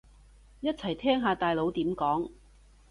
[0.61, 2.31] 一齊聽下大佬點講